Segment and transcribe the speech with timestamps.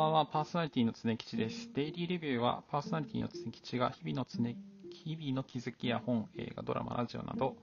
[0.00, 1.70] んばんは、パーソナリティの常吉です。
[1.74, 7.54] デイリーレビューは、パーソナリティの常吉が日々の常日々の気づきや本、映画、ドラマ、ラジオなど、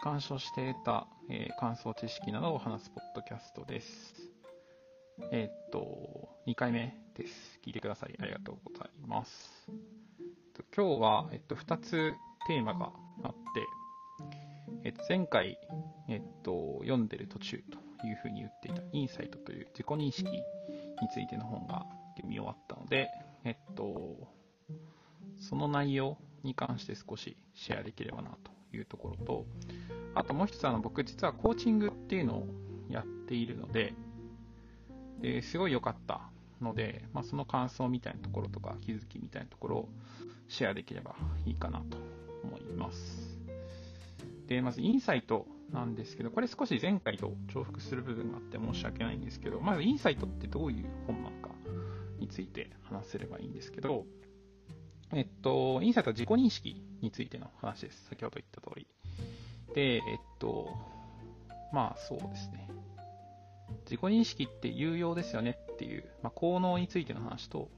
[0.00, 4.14] 鑑賞して得た、えー感想、知識などを話すポッドキャストです。
[5.30, 7.60] えーっと、2回目です。
[7.62, 9.70] 聞いてくださりありがとうございます。
[10.74, 12.14] 今日は、えっと、2つ
[12.46, 12.92] テーマが
[13.24, 13.38] あって、
[14.84, 15.58] えっと、前回、
[16.08, 17.62] えっと、読んでる途中
[18.00, 20.30] というふうに言っていた、インサイトという自己認識
[21.04, 21.86] についての本が
[22.16, 23.10] 読み終わったので、
[23.44, 24.16] えっと、
[25.38, 28.30] その内容に関して少しシェアできればな
[28.70, 29.46] というところと、
[30.14, 32.46] あともう一つあの僕実はコーチングっていうのを
[32.88, 33.94] やっているので、
[35.20, 36.22] ですごい良かった
[36.60, 39.88] ので、まあ、その感想みたいなところとか気づきみたいなところを
[40.48, 41.14] シェアできれば
[41.46, 41.98] いいかなと
[42.42, 43.38] 思います。
[44.46, 51.50] で、まずインサイトなんですけど、これ少し前回と重複する部分があって申し訳ないんですけど、まずインサイトってどういう本なのか
[52.18, 54.06] について話せればいいんですけど、
[55.12, 58.06] えっと、インサイトは自己認識についての話です。
[58.08, 58.86] 先ほど言った通り。
[59.74, 60.02] で、えっ
[60.38, 60.68] と、
[61.72, 62.70] まあそうですね。
[63.84, 67.68] 自己認識って有用ですよねっていう、まあ、効能についての話と、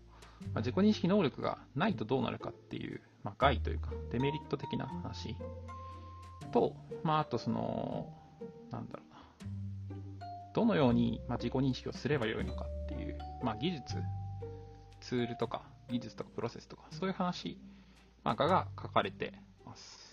[0.53, 5.35] まあ、自己認識能力がないとどうなるかっていう、まあ、害というか、デメリット的な話
[6.47, 8.13] と、まあ、あとその、
[8.71, 13.97] なんだろうな、どのように、まあ、自己認識をすればよいのかっていう、まあ、技術、
[15.01, 17.59] ツールとか、技術とかプロセスとか、そういう話、
[18.25, 20.07] まあ、が書かれてます。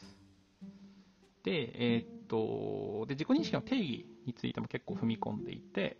[1.43, 5.97] で、えーっと、で、自己認識の定義についても結構踏み込んでいて、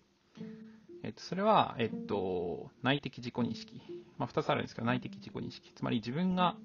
[1.03, 3.81] えっと、それは、えっと、内的自己認識。
[4.17, 5.73] まあ、二つあるんですけど、内的自己認識。
[5.73, 6.55] つまり自分が、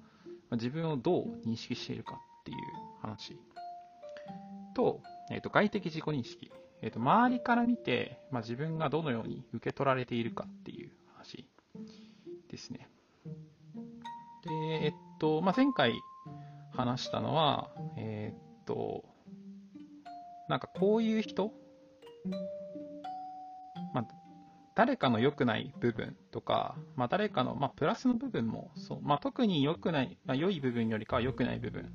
[0.51, 2.57] 自分をどう認識しているかっていう
[3.01, 3.37] 話。
[4.73, 6.51] と、えっと、外的自己認識。
[6.81, 11.45] えっと、周りから見て、まあ、自分がどのように受け取られているかっていう話
[12.49, 12.89] ですね。
[14.43, 14.51] で、
[14.85, 15.93] えっと、まあ、前回
[16.71, 19.03] 話したのは、えっと、
[20.47, 21.51] なんかこういう人
[23.93, 24.07] まあ、
[24.75, 31.91] 誰かの良くない部分とか、まあ、誰かの、まあ、プラスの部分もそう、まあ、特に良くない、まあ、良い部分よりかは良くない部分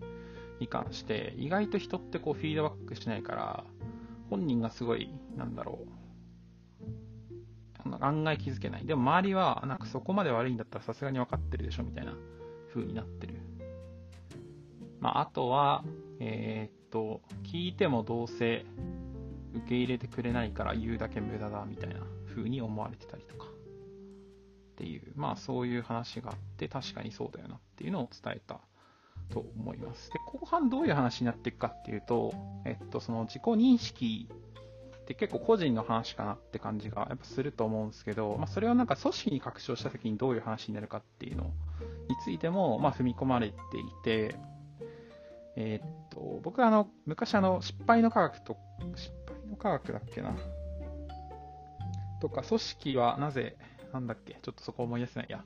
[0.64, 3.64] に関して、意外と人ってこうフィードバックしないから、
[4.30, 5.80] 本人がすごい、なんだろ
[7.86, 8.86] う、案外気づけない。
[8.86, 12.14] でも周りは、なんかそこまで悪いんだったらさすがに分かってるでしょみたいな
[12.72, 13.34] 風になってる。
[15.00, 15.84] まあ、あとは、
[16.18, 18.64] えーっと、聞いてもどうせ
[19.52, 23.44] 受け入れてくれないから言うだけ無駄だみたいな風に思われてたりとか。
[23.46, 28.60] っていう、まあそういう話があって、確かにそうだよなっていうのを伝えた
[29.30, 30.10] と思います。
[30.10, 34.28] で、後半どういう話になっていくかっていうと、えっと、その自己認識
[34.96, 41.44] って結構個人の話かなって感じがやっぱすると思うんですけど、まあそれをなんか組織に拡張した時にどういう話になるかっていうの
[42.08, 43.56] についても、まあ踏み込まれてい
[44.02, 44.36] て、
[45.56, 48.56] えーっと、僕はあの、昔あの、失敗の科学と、
[48.96, 50.34] 失敗の科学だっけな？
[52.20, 53.56] とか、組織はなぜ、
[53.92, 55.44] なんだっけ、ちょっとそこ思い出せないや。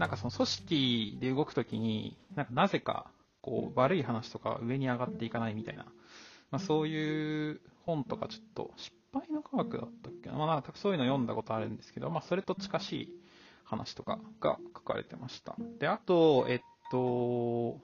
[0.00, 3.10] なんかその組織で動くときに、なんかなぜか、
[3.42, 5.84] こう、悪い話とか上に上がっていかないみたいな、
[6.50, 10.36] まあそういう本とかちょっと、失敗の科学だったっけな。
[10.36, 13.14] まあなんかそういうの読んだことあるんですけど、まあそれと近しい
[13.64, 15.54] 話とかが書かれてました。
[15.78, 17.78] で、あと、えっと、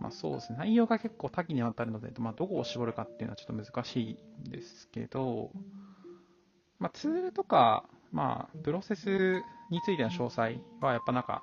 [0.00, 5.50] まあそうですね、内容が結構多岐にわたるので、まあ、どこを絞るかっていうのはちょっと難しいんですけど、
[6.78, 11.42] まあ、ツールとか、まあ、プロセスについての詳細は、やっぱなんか、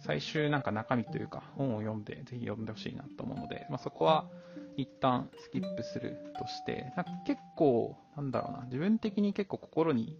[0.00, 4.28] 最終なんか中身というか、本を読んで、ぜひ読んでほしいなと思うので、まあ、そこは
[4.76, 10.16] 一旦スキップするとして、なんか結構、なんだろうな、自分的に結構心に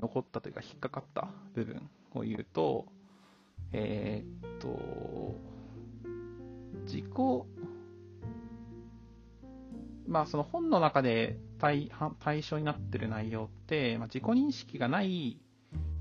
[0.00, 2.86] 残ったというか、引っかかった部分を言うと、
[3.72, 5.36] えーっと、
[6.84, 7.04] 自己、
[10.06, 11.90] まあその本の中で対
[12.20, 15.40] 対象になってる内容って、まあ、自己認識がない、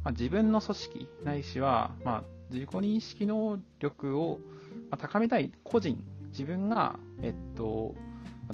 [0.03, 4.39] まあ、自分の組織ないしは、まあ、自己認識能力を
[4.97, 7.95] 高めたい個人、自分が、えっと、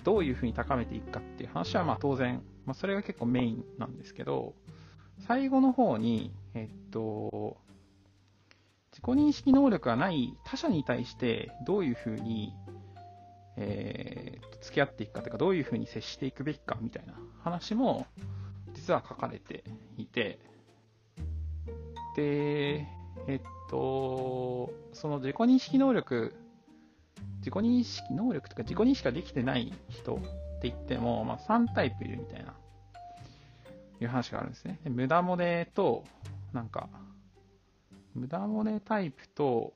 [0.04, 4.54] どういうふうに高めていくかっていう話はまあ当然、まあ、それが結構メインなんですけど、
[5.28, 7.58] 最後の方に、えっと、
[8.92, 12.54] 自己認識能力がない他者に対してどういうふうに、
[13.58, 17.14] えー付き合っていくかというか、どういうふうに接していくべきかみたいな
[17.44, 18.06] 話も
[18.74, 19.64] 実は書かれて
[19.98, 20.40] いて、
[22.16, 22.88] で、
[23.28, 26.34] えっと、その自己認識能力、
[27.40, 30.18] 自己認識能力とか自己認識ができてない人っ
[30.62, 32.54] て言っても、まあ、3タイプいるみたいな、
[34.02, 34.80] いう話があるんですね。
[34.84, 36.04] で無駄漏れと、
[36.54, 36.90] なんか、
[38.16, 39.74] 無駄漏れタイプと、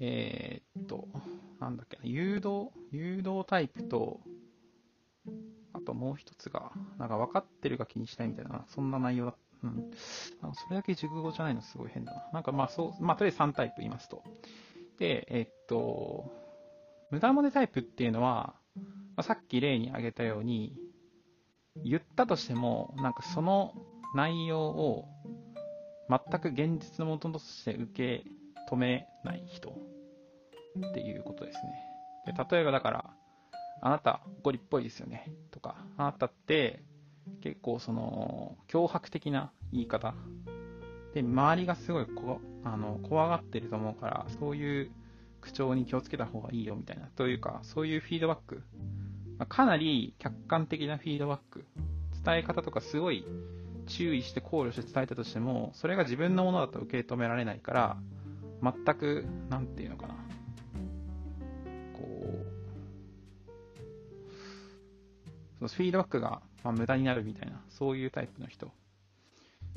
[0.00, 1.08] えー、っと、
[1.60, 4.20] なんだっけな、誘導、誘導タイプと、
[5.72, 9.45] あともう一つが、なんか分かってるか気にしないみたいな、そんな内容だった。
[9.62, 9.90] うん。
[10.54, 12.30] それだけ熟語じゃないのすごい変だな。
[12.32, 14.22] なんかまあそう、まあとりあえず3タイプ言いますと。
[14.98, 16.30] で、えっと、
[17.10, 18.82] 無駄漏れタイプっていうのは、ま
[19.18, 20.76] あ、さっき例に挙げたように、
[21.84, 23.74] 言ったとしても、なんかその
[24.14, 25.08] 内容を
[26.08, 28.24] 全く現実のものとして受け
[28.70, 31.58] 止めない人っていうことです
[32.26, 32.32] ね。
[32.32, 33.10] で例えばだから、
[33.82, 36.82] あなたゴリっぽいですよねとか、あなたって
[37.42, 40.14] 結構その脅迫的な言い方。
[41.14, 44.90] で、周りがすごいこあの怖がってると思うから、そういう
[45.40, 48.62] 口調に気をつけた方がいいよみたいな、というか、そういうフィードバック、
[49.38, 51.64] ま、かなり客観的なフィードバック、
[52.24, 53.24] 伝え方とかすごい
[53.86, 57.96] 注意して考慮して伝えたとしても、それが自分のものだと受け止められないから、
[58.62, 60.14] 全く、なんていうのかな、
[65.58, 68.70] そのフィードバックが、ま、無駄になるみたいな、そういうタイプの人。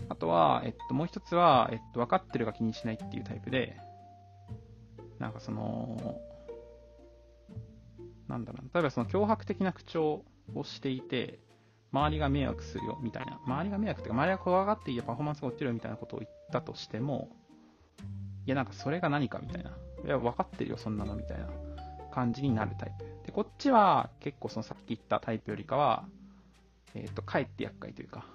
[0.08, 3.78] あとは、えっと、もう一つは、えっと、分かってるが気にしないっていうタイプで、
[5.20, 6.20] なんかその、
[8.28, 10.24] なんだろう、例えばその脅迫的な口調
[10.56, 11.40] をしていて、
[11.92, 17.30] 周りが迷惑するよみたいな、周りが迷惑っていうか、周りが怖がっていてパフォーマンスが落ちるよみたいなことを言ったとしても、
[18.46, 19.72] いや、なんかそれが何かみたいな、
[20.06, 21.48] いや、分かってるよ、そんなのみたいな。
[22.20, 23.06] 感じになるタイプ。
[23.26, 26.06] で、こっちは結構そのさっき言ったタイプよりかは、
[26.94, 28.26] えっ、ー、と、かえって厄介というか、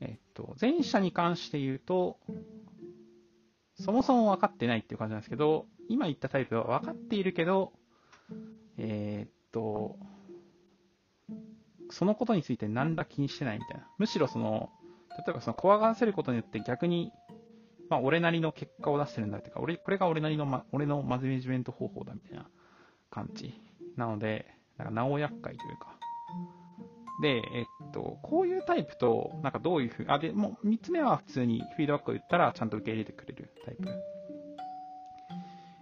[0.00, 2.18] えっ、ー、と、前者に関して言うと、
[3.74, 7.72] そもそも分かってないっていう感じなんですけど、今言ったタイプは分かっているけど、
[8.76, 9.96] えー、と、
[11.90, 13.88] そのことについて何ら気にしてないみたいな。
[13.98, 14.70] むしろその、
[15.16, 17.10] 例えばその怖がらせることによって逆に、
[17.88, 22.46] まあ俺なりの結果を出してるんだっていうか、俺、これが俺なりの、ま、俺のマネジメント方法だみたいな
[23.10, 23.54] 感じ。
[23.96, 24.46] なので、
[24.76, 25.98] なんか、なお厄介というか。
[27.20, 33.88] で、えっと、こういうタイプと、なんかどういうふう、あ、で、もう三つ目は普通にフィードバックを言ったらちゃんと受け入れてくれるタイプ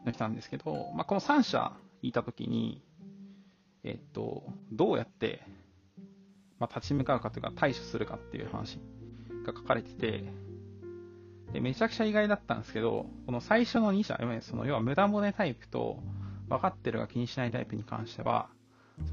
[0.07, 1.73] の人なんですけど、まあ、この3社
[2.03, 2.83] いたときに、
[3.85, 5.43] えっと、どうやって、
[6.59, 8.79] まあ、立ち向かうかというか対処するかっていう話
[9.45, 10.25] が書かれてて、
[11.57, 16.03] で、めちゃくちゃ意外だったんですけど、この最初の2社、その要は無駄骨タイプと
[16.51, 18.51] 分かってるが気にしないタイプに関しては、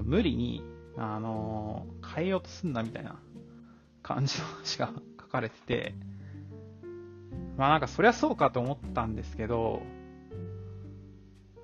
[0.04, 0.62] 無理に、
[0.98, 3.18] あのー、変えようとすんなみたいな
[4.02, 4.92] 感じの話が
[5.22, 5.96] 書かれてて、
[7.56, 9.82] まあなんかそりゃそうかと思ったんですけど、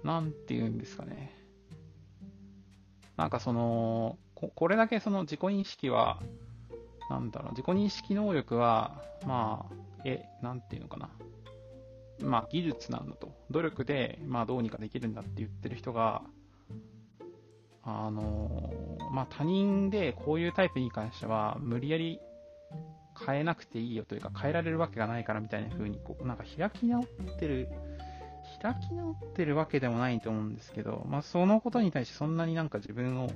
[0.05, 1.35] なんて言うんですかね。
[3.17, 6.21] なんかその、ここれだけその自己認識は、
[7.09, 11.09] なんだろう、自己認識能力は、まあ、え、なんていうのかな。
[12.21, 13.33] まあ、技術なんだと。
[13.49, 16.21] 努力で、まあ、どうにかできるんだって言ってる人が、
[17.83, 22.19] あのまあ、他人でこういうタイプに関しては、無理やり
[23.25, 27.05] 変えなくていいよというか、変えられるわけがないからみたいな風に、こう、なんか開き直っ
[27.39, 27.69] てる
[28.61, 33.29] 開き直ってるわけでもないと思うんですけど、まあ、そのことに対してそんなになんか自分を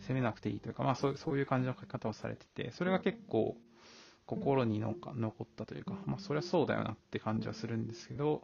[0.00, 3.56] 責めなくていいというか、まあ、そうそういう感じの書き方をされてて、それが結構
[4.26, 8.42] 心になんか残ったというか、まあ、そりゃそうだよなって感じはするんですけど、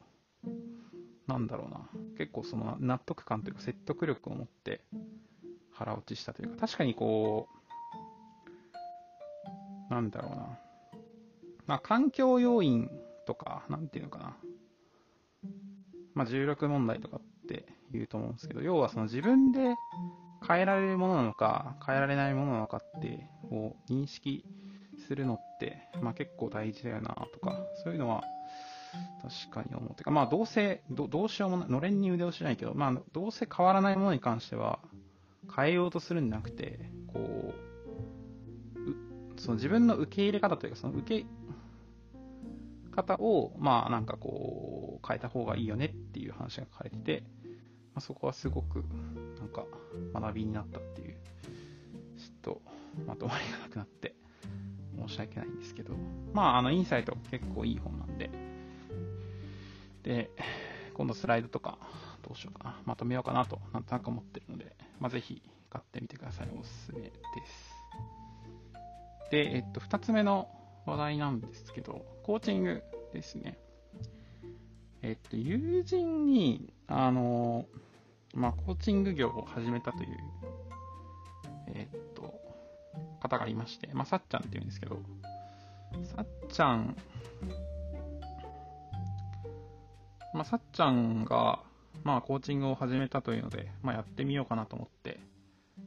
[1.27, 4.83] なんだろうな、結構その納得感というか説得力を持って
[5.73, 7.49] 腹落ちしたというか、確かにこ
[9.89, 10.59] う、なんだろうな、
[11.67, 12.91] まあ、環境要因
[13.27, 14.37] とか、なんていうのかな、
[16.15, 19.77] まあ、重力問題とかって言うと思うんですけど、要はその自分で
[20.47, 24.45] 変えられるものなのか、変えられないものなのかってを認識
[25.07, 25.50] するのって、
[26.01, 28.23] まあ、結構大事だよなとか、そういうのは
[29.23, 34.81] 確かに思ってか、まあ、どうせど、どうしようもない、のれんに腕をしないけど、まあ、どうせ変わらないものに関しては、
[35.55, 37.71] 変えようとするんじゃなくて、こう、
[39.41, 41.27] その自分の受け入れ方というか、その受け
[42.91, 47.23] 方を、まあなんかこう、変えた方がいいよねっていう話が書かれてて、
[47.95, 48.85] まあ、そこはすごく、
[49.39, 49.65] なんか
[50.13, 51.17] 学びになったっていう、
[52.19, 52.63] ちょっと
[53.07, 54.15] まとまりがなくなって、
[55.09, 55.95] 申し訳ないんですけど、
[56.33, 58.31] まああのインサイト結構いい本なんで、
[60.03, 60.31] で、
[60.95, 61.79] 今度スライドとか
[62.23, 66.49] どうしようかな、まとめようかなと、なんとなく思ってるので、まあ、ぜひ買ってみてください。
[66.59, 67.81] おすすめです。
[69.31, 70.49] で、えっと、二つ目の
[70.87, 73.59] 話題なんですけど、コーチングですね。
[75.03, 77.67] えっと、友人に、あの、
[78.35, 80.09] まあ、コーチング業を始めたという、
[83.21, 85.01] 方がいまして、まあ、さっちゃんっていうんですけど、
[86.17, 86.97] さっちゃん、
[90.35, 91.61] まあ、さっちゃんが、
[92.05, 95.21] まあ、コーチングを始めたというので、まあ、やってみようかなと思って、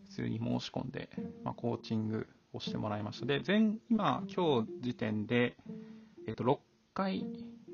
[0.10, 1.10] 普通に申し込んで、
[1.44, 3.26] まあ、コーチングをしてもらいました。
[3.26, 5.56] で、全、今、今日時点で、
[6.28, 6.58] えっと、6
[6.94, 7.26] 回、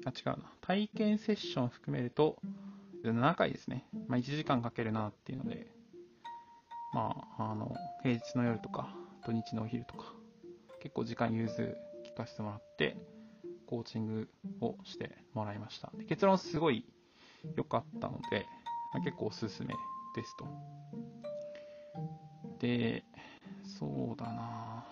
[0.06, 2.38] あ、違うな、体験セッション含めると、
[3.04, 3.86] 7回ですね。
[4.08, 5.68] まあ、1時間かけるなっていうので、
[6.94, 8.94] まあ、あの、平日の夜とか、
[9.30, 10.06] 土日のお昼とか、
[10.80, 12.98] 結構時間融通聞かせてもらって、
[13.68, 15.92] コーチングをしてもらいました。
[15.96, 16.84] で結論すごい
[17.56, 18.48] 良かったので、
[18.92, 19.76] ま、結構おすすめ
[20.16, 20.48] ですと。
[22.58, 23.04] で、
[23.64, 24.84] そうだな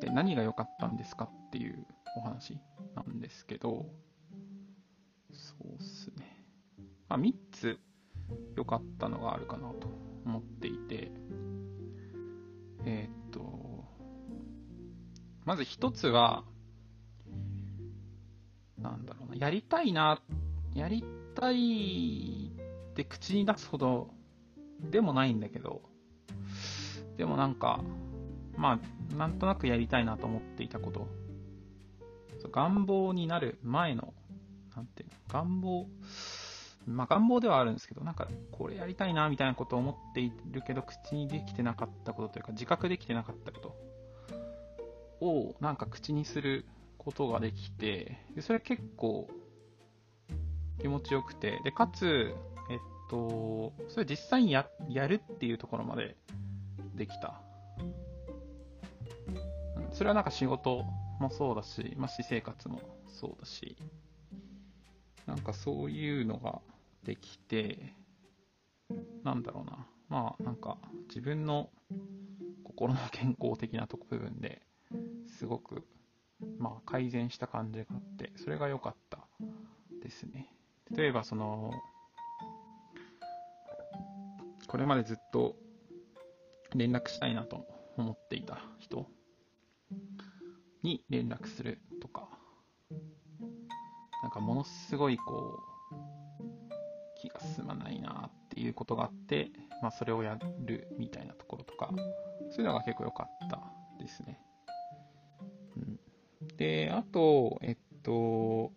[0.00, 1.84] で、何が良かったんですかっていう
[2.16, 2.60] お話
[2.94, 3.86] なんですけど、
[5.32, 6.46] そうっすね。
[7.08, 7.76] まあ、3つ
[8.56, 9.88] 良かったのがあるかなと
[10.24, 10.42] 思っ
[15.44, 16.44] まず1つは、
[18.80, 20.20] なんだろうな、やりたいな、
[20.74, 22.52] やりたい
[22.90, 24.10] って口に出すほど
[24.90, 25.82] でもないんだけど、
[27.16, 27.80] でもなんか、
[28.56, 28.80] ま
[29.12, 31.08] あ、なんとなくやりたいなと思っていたこと、
[32.50, 34.14] 願望になる前の、
[34.76, 35.88] なんていうの、願望、
[36.86, 43.93] まあ願望ではあるんですけど、なんかこれやりたいなみたいなことを思っているけど、口にできてなかったことというか、自覚できてなかったこと。
[45.24, 46.64] をなんか口にする
[46.98, 49.28] ことができて、でそれ結構
[50.80, 52.34] 気持ちよくて、で、かつ、
[52.70, 52.78] えっ
[53.10, 56.16] と、それ実際にややるっていうところまで
[56.94, 57.40] できた。
[59.92, 60.84] それはなんか仕事
[61.20, 63.76] もそうだし、まあ、私生活もそうだし、
[65.26, 66.60] なんかそういうのが
[67.04, 67.94] できて、
[69.22, 70.78] なんだろうな、まあなんか
[71.08, 71.70] 自分の
[72.64, 74.62] 心の健康的なとこ部分で
[75.38, 75.84] すごく、
[76.58, 79.18] まあ、改善した感じがあって、それが良かった
[80.02, 80.48] ですね。
[80.90, 81.72] 例えばその、
[84.66, 85.56] これまでずっと
[86.74, 89.06] 連絡したいなと思っていた人
[90.82, 92.28] に連絡するとか、
[94.22, 95.94] なんかものすごいこう、
[97.20, 99.50] 気が進まないなっていうことがあって、
[99.82, 101.90] まあそれをやるみたいなところとか、
[102.50, 103.60] そういうのが結構良かった
[103.98, 104.38] ですね。
[106.56, 108.72] で、あと、えっと、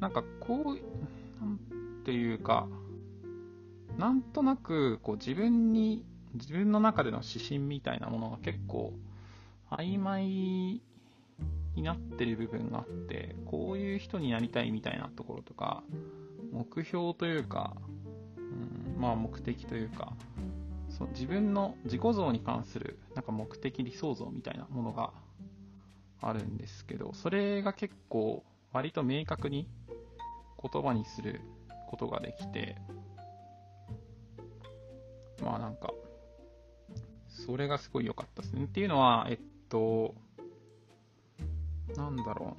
[0.00, 1.58] なんかこう、なん
[2.04, 2.68] ていうか、
[3.98, 6.04] なんとなくこう自分に、
[6.34, 8.94] 自分の中での指針みたいなものが結構
[9.70, 10.26] 曖昧
[11.74, 15.82] になってる部分があって、こういう人になりたいみたいなところとか、
[16.52, 17.76] 目標というか、
[18.36, 18.40] う
[18.98, 20.12] ん、まあ目的というか、
[21.02, 25.12] そ自分の自己像に関するなんか目的理想像みたいなものが
[26.20, 29.68] あるんですけど、それが結構割と明確に
[30.62, 31.40] 言葉にする
[31.90, 32.76] ことができて、
[35.42, 35.92] まあなんか、
[37.28, 38.64] それがすごい良かったですね。
[38.64, 40.14] っていうのは、えっと、
[41.96, 42.56] なんだろ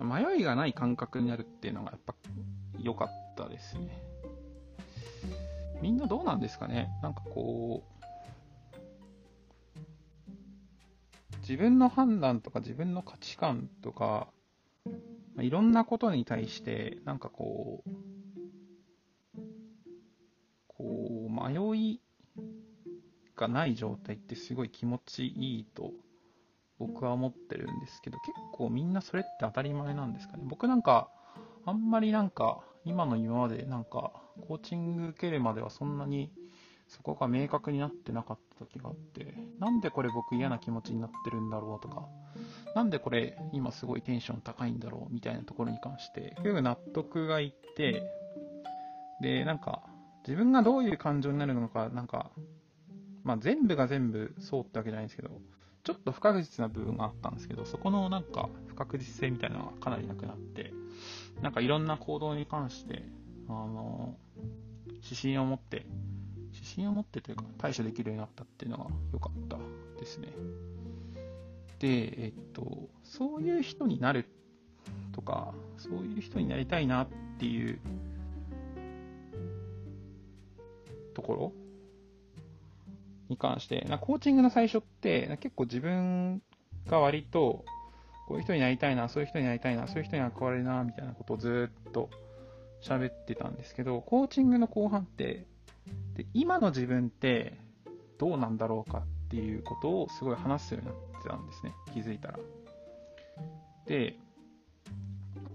[0.00, 0.20] うな。
[0.20, 2.14] 迷いがない感覚になるっていうのがやっぱ
[2.78, 4.08] 良かったですね。
[5.80, 6.90] みんなどうなんですかね？
[7.02, 7.94] なんかこう、
[11.40, 14.28] 自分の判断とか自分の価値観とか、
[15.38, 17.90] いろんなことに対して、なんかこう、
[20.66, 22.00] こう、迷い
[23.36, 25.92] がない状態ってすごい気持ちいいと
[26.78, 30.42] 僕は思ってるんですけど、結構みんなそれって当たり前なんですかね？
[30.44, 31.08] 僕なんか、
[31.64, 34.17] あんまりなんか、今の今までなんか、
[34.48, 36.32] コーチング受けるまではそんなに
[36.88, 42.08] そこが明確になってなかった時があって、なんでこれ僕嫌な気持ちになってるんだろうとか、
[42.74, 48.02] なんでこれ今すごいテンション高いんだろうみたいなところに関して、結構納得がいって、
[49.20, 49.82] で、なんか、
[50.26, 52.30] 自分がどういう感情になるのか、なんか、
[53.24, 55.40] まあ、全部が全部そうってわけじゃないんですけど、
[55.84, 60.72] ちょっと不確実な部分があったんですけど、そこのなんか不確実性みたいなのがかなりなくなって、
[61.42, 63.02] なんかいろんな行動に関して、
[63.48, 64.16] あの、
[65.02, 65.86] 指針を持って、
[66.52, 69.58] 指針を持ってというか対処できるようになったっていうのが良かった
[69.98, 70.28] ですね。
[71.78, 74.26] で、えっと、そういう人になる
[75.12, 77.78] とか、そういう人になりたいなっていう
[81.14, 81.52] ところ
[83.28, 86.42] に関して、なコーチングの最初って、結構自分
[86.86, 87.64] が割と、
[88.26, 92.10] こういう人になりたいな、そういう人になりたいな、そういう人に憧れるな、みたいなことをずっと
[92.82, 95.46] 喋ってたんですけど、コーチングの後半って、
[96.14, 97.58] で今の自分って、
[98.18, 101.72] どうなんだろうかっていうことをすごい話すようになってたんですね。
[101.92, 102.38] 気づいたら。
[103.86, 104.16] で、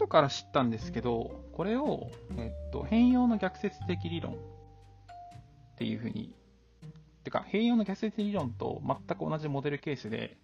[0.03, 4.37] 後から知ったんですけど、これを、えっと、変容の逆説的理論っ
[5.77, 6.35] ていうふうに、
[7.23, 10.37] てか、変容の逆説的理論と全く同じモデルケースで、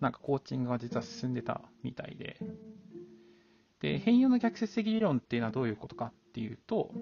[0.00, 2.36] なんかコーチングが実は進んでたみたいで、
[3.82, 6.92] で、変容の逆説的理論っていうのはどういうことかっていうと、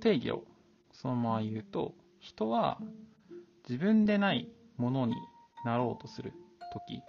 [0.00, 0.44] 定義を
[0.92, 2.78] そのまま言うと、人は
[3.68, 5.14] 自分でないものに
[5.64, 6.32] なろうとする
[6.72, 7.02] とき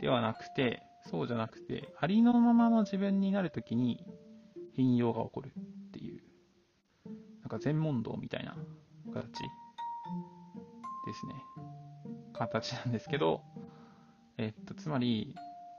[0.00, 4.04] ではなくて、そうじゃなくて、ありのままの自分になるときに
[4.74, 6.20] 変容が起こるっていう、
[7.42, 8.56] なんか全問答みたいな
[9.14, 11.34] 形ですね。
[12.32, 13.42] 形なんですけど、
[14.36, 15.36] えっと、つまり、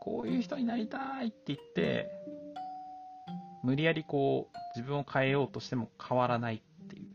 [0.07, 2.09] こういう人になりたいって言って、
[3.61, 7.05] 無理やりこう、自分を変えようとしても変わらないってい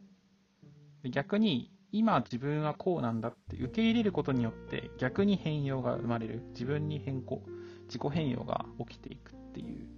[1.03, 1.09] う。
[1.09, 6.43] 逆に、今自分はこうなんだって受け入れることによって逆に変容が生まれる。
[6.51, 7.43] 自分に変更、
[7.87, 9.89] 自己変容が起きていくっていう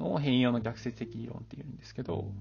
[0.00, 2.32] のを変容の逆説的理論っていうんですけど、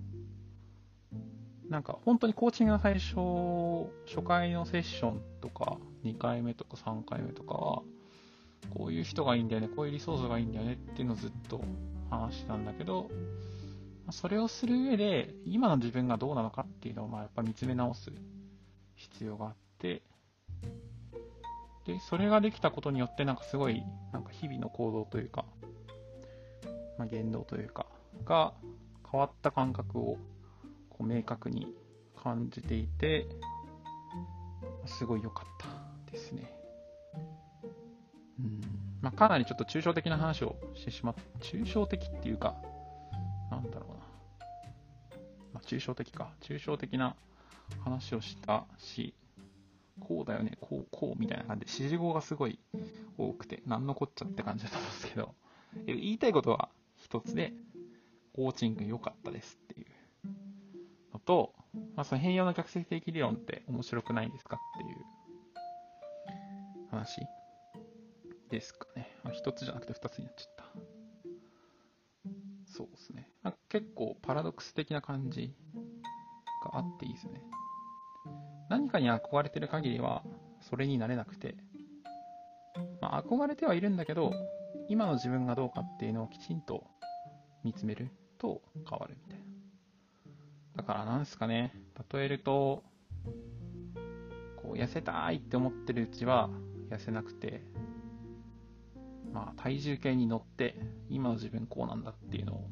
[1.70, 7.84] なんか本当にコーチングの最初、初回のセッションとか2回目とか3回目とかは、
[8.70, 11.62] こういう人がいいんだよね、こういうリソースがいいんだよねっていうのをずっと
[12.10, 13.10] 話したんだけど、
[14.12, 18.12] それをする上で、今の自分がどうなのかっていうのをまあやっぱ見つめ直す
[18.96, 20.02] 必要があって、
[21.86, 25.46] で、それができたことによって、なんかすごい、なんか日々の行動というか、
[26.98, 27.88] まあ、言動というか、
[28.26, 28.54] が
[29.10, 30.18] 変わった感覚を
[30.90, 31.68] こう明確に
[32.22, 33.28] 感じていて、
[34.86, 35.48] すごい良かっ
[36.06, 36.53] たですね。
[39.04, 42.56] まあ、かなりちょっと抽象的な話をしてしまった、抽象的っていうか、
[43.52, 43.96] なんだろうな。
[45.56, 46.32] まあ、抽象的か。
[46.42, 47.18] 抽象的な
[47.84, 49.14] 話をしたし、
[50.00, 52.58] こうだよね、こう、こうみたいな感じで、指示語がすごい
[53.18, 55.36] 多くて、なんのこっちゃって感じだと思うんですけど、
[55.86, 57.52] 言いたいことは一つで、
[58.34, 59.88] コーチング良かったですっていう
[61.12, 61.54] のと、
[61.96, 65.06] まあ、その変容の逆説的理論って面白くないですかっていう
[66.90, 67.22] 話
[68.50, 68.88] ですか。
[69.26, 70.66] あ、一つじゃなくて二つになっちゃった。
[72.66, 73.30] そうですね。
[73.70, 75.54] 結構パラドックス的な感じ
[76.64, 77.44] があっていいですね。
[78.70, 80.24] 何かに憧れてる限りは、
[80.62, 81.56] それになれなくて、
[83.02, 84.34] まあ、憧れてはいるんだけど、
[84.90, 86.86] 今の自分がどうかっていうのをきちんと
[87.64, 89.46] 見つめると変わるみたいな。
[90.78, 91.74] だからなんすかね、
[92.12, 92.84] 例えると、
[94.62, 96.50] こう痩せたいって思ってるうちは
[96.90, 97.62] 痩せなくて、
[99.34, 100.76] まあ体重計に乗って、
[101.10, 102.70] 今の自分こうなんだっていうのを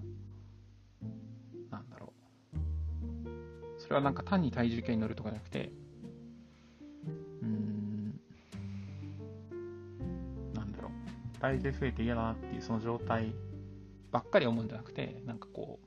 [1.72, 2.12] なんだろう。
[3.80, 5.72] それはなんか単に体重計に乗るとかじゃなくて、
[7.42, 8.20] うーん、
[10.54, 13.34] なんだろう、体重増えて嫌だなっていうその状態
[14.12, 15.86] ばっかり思うんじゃなくて、なんかこう、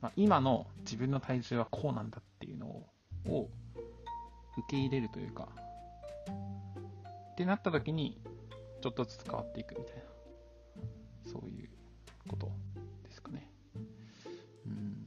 [0.00, 2.86] まあ、今の自分の体重はこうなんだっていうのを
[3.26, 5.48] 受け入れるというか、
[7.32, 8.20] ってなった時に、
[8.84, 10.02] ちょっとずつ変わっていくみたいな、
[11.32, 11.70] そういう
[12.28, 12.52] こと
[13.02, 13.48] ですかね。
[14.66, 15.06] うん。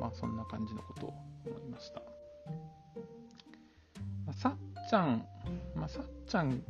[0.00, 1.14] まあ、そんな感じのことを
[1.46, 2.02] 思いました。
[4.32, 5.24] さっちゃん、
[5.76, 6.60] まあ、さっちゃん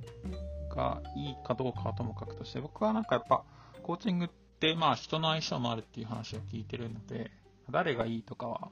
[0.69, 3.43] がいいかどうかはともかくとして、僕はなんかやっぱ、
[3.83, 7.31] コーチングって、まあ、人の相性もあるっていう話を聞いてるので、
[7.71, 8.71] 誰がいいとかは、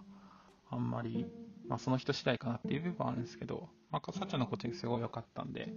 [0.69, 1.25] あんまり、
[1.67, 5.69] まあ、その人次第かなっていう部分はあるんですけど、まあ、さっちゃんのコーチングすごい良かったんで、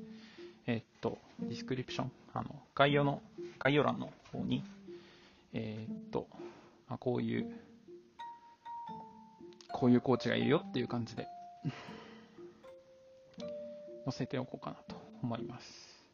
[0.65, 3.21] えー、っと、ディスクリプション、あの、概要の、
[3.59, 4.63] 概要欄の方に、
[5.53, 6.27] えー、っと、
[6.87, 7.45] まあ、こういう
[9.77, 11.27] こういうコーチがいるよっていう感じで
[14.05, 16.05] 載せておこうかなと思います。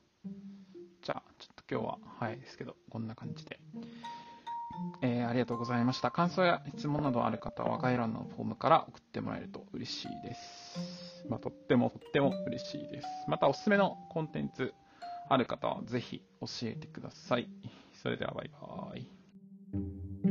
[1.03, 3.59] じゃあ、ちょっと今日は早いですけど、こんな感じで。
[5.01, 6.12] えー、ありがとうございました。
[6.12, 11.25] 感想や質問などある方は概要欄のフォームから送ってもらえると嬉しいです。
[11.29, 13.07] まあ、とってもとっても嬉しいです。
[13.27, 14.73] またおすすめのコンテンツ
[15.29, 17.49] ある方はぜひ教えてください。
[18.01, 20.31] それではバイバーイ。